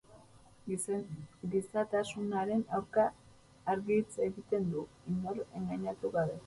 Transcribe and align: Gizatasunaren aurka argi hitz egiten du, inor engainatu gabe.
Gizatasunaren 1.51 2.65
aurka 2.79 3.07
argi 3.75 4.01
hitz 4.03 4.19
egiten 4.31 4.69
du, 4.75 4.87
inor 5.15 5.45
engainatu 5.45 6.15
gabe. 6.21 6.39